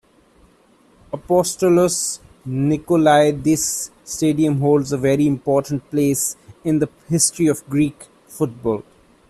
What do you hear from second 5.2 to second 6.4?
important place